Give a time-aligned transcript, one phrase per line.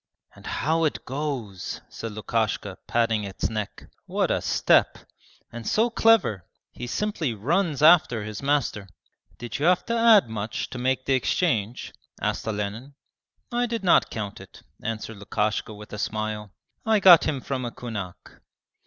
[0.33, 3.83] 'And how it goes!' said Lukashka, patting its neck.
[4.07, 4.97] 'What a step!
[5.51, 8.87] And so clever he simply runs after his master.'
[9.37, 12.95] 'Did you have to add much to make the exchange?' asked Olenin.
[13.51, 16.49] 'I did not count it,' answered Lukashka with a smile.
[16.83, 18.41] 'I got him from a kunak.'